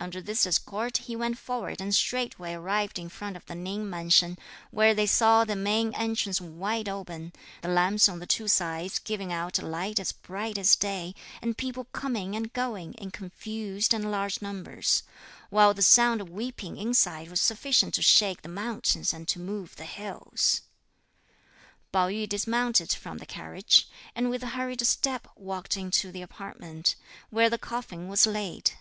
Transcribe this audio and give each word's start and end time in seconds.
Under 0.00 0.20
this 0.20 0.46
escort 0.48 0.96
he 0.96 1.14
went 1.14 1.38
forward 1.38 1.80
and 1.80 1.94
straightway 1.94 2.54
arrived 2.54 2.98
in 2.98 3.08
front 3.08 3.36
of 3.36 3.46
the 3.46 3.54
Ning 3.54 3.88
mansion, 3.88 4.36
where 4.72 4.94
they 4.94 5.06
saw 5.06 5.44
the 5.44 5.54
main 5.54 5.94
entrance 5.94 6.40
wide 6.40 6.88
open, 6.88 7.32
the 7.62 7.68
lamps 7.68 8.08
on 8.08 8.18
the 8.18 8.26
two 8.26 8.48
sides 8.48 8.98
giving 8.98 9.32
out 9.32 9.60
a 9.60 9.64
light 9.64 10.00
as 10.00 10.10
bright 10.10 10.58
as 10.58 10.74
day, 10.74 11.14
and 11.40 11.56
people 11.56 11.84
coming 11.92 12.34
and 12.34 12.52
going 12.52 12.94
in 12.94 13.12
confused 13.12 13.94
and 13.94 14.10
large 14.10 14.42
numbers; 14.42 15.04
while 15.50 15.72
the 15.72 15.82
sound 15.82 16.20
of 16.20 16.30
weeping 16.30 16.76
inside 16.76 17.30
was 17.30 17.40
sufficient 17.40 17.94
to 17.94 18.02
shake 18.02 18.42
the 18.42 18.48
mountains 18.48 19.12
and 19.12 19.28
to 19.28 19.38
move 19.38 19.76
the 19.76 19.84
hills. 19.84 20.62
Pao 21.92 22.08
yü 22.08 22.28
dismounted 22.28 22.92
from 22.92 23.18
the 23.18 23.24
carriage; 23.26 23.86
and 24.16 24.30
with 24.30 24.42
hurried 24.42 24.84
step, 24.84 25.28
walked 25.36 25.76
into 25.76 26.10
the 26.10 26.22
apartment, 26.22 26.96
where 27.28 27.48
the 27.48 27.56
coffin 27.56 28.08
was 28.08 28.26
laid. 28.26 28.72